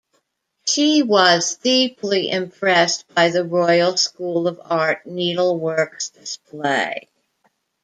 [0.65, 7.07] She was deeply impressed by the Royal School of Art Needlework's display.